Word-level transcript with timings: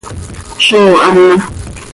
Zóo 0.65 0.95
hama. 1.03 1.27